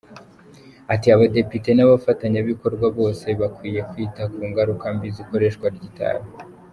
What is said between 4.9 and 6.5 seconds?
mbi z’ikoreshwa ry’itabi.